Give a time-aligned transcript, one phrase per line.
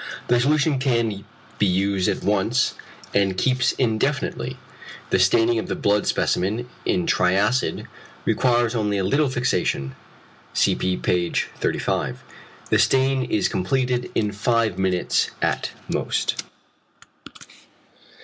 [0.29, 1.23] The solution can
[1.59, 2.73] be used at once,
[3.13, 4.57] and keeps indefinitely.
[5.11, 7.85] The staining of the blood specimen in triacid
[8.25, 9.93] requires only a little fixation,
[10.55, 11.03] cp.
[11.03, 12.23] page 35.
[12.71, 16.41] The stain is completed in five minutes at most.